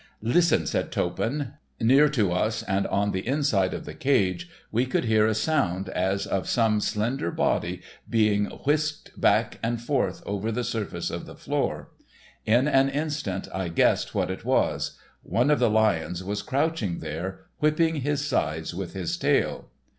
"Listen," 0.23 0.65
said 0.65 0.91
Toppan. 0.91 1.53
Near 1.79 2.09
to 2.09 2.31
us, 2.31 2.63
and 2.63 2.87
on 2.87 3.11
the 3.11 3.27
inside 3.27 3.71
of 3.71 3.85
the 3.85 3.93
cage, 3.93 4.49
we 4.71 4.87
could 4.87 5.05
hear 5.05 5.27
a 5.27 5.35
sound 5.35 5.89
as 5.89 6.25
of 6.25 6.49
some 6.49 6.81
slender 6.81 7.29
body 7.29 7.83
being 8.09 8.45
whisked 8.65 9.11
back 9.15 9.59
and 9.61 9.79
forth 9.79 10.23
over 10.25 10.51
the 10.51 10.63
surface 10.63 11.11
of 11.11 11.27
the 11.27 11.35
floor. 11.35 11.89
In 12.47 12.67
an 12.67 12.89
instant 12.89 13.47
I 13.53 13.67
guessed 13.67 14.15
what 14.15 14.31
it 14.31 14.43
was; 14.43 14.97
one 15.21 15.51
of 15.51 15.59
the 15.59 15.69
lions 15.69 16.23
was 16.23 16.41
crouched 16.41 16.99
there, 16.99 17.41
whipping 17.59 17.97
his 17.97 18.25
sides 18.25 18.73
with 18.73 18.93
his 18.95 19.15
tail. 19.17 19.69